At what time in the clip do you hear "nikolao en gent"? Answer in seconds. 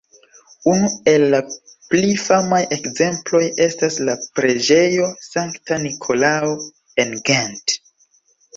5.87-7.81